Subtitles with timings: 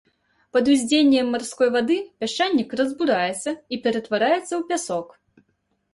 [0.55, 5.07] Пад уздзеяннем марской вады пясчанік разбураецца і ператвараецца ў пясок.